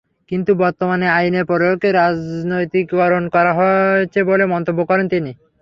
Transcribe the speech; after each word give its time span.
কিন্তু 0.31 0.51
বর্তমানে 0.61 1.07
আইনের 1.17 1.45
প্রয়োগকে 1.49 1.89
রাজনৈতিকীকরণ 1.93 3.23
করা 3.35 3.51
হয়েছে 3.59 4.19
বলে 4.29 4.43
মন্তব্য 4.53 4.79
করেন 4.89 5.05
তিনি। 5.13 5.31